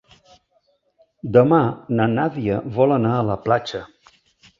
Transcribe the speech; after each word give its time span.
Demà 1.35 1.59
na 1.99 2.07
Nàdia 2.13 2.57
vol 2.79 2.95
anar 2.97 3.13
a 3.19 3.27
la 3.29 3.37
platja. 3.45 3.83